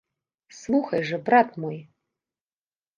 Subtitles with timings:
[0.59, 1.77] Слухай жа, брат мой!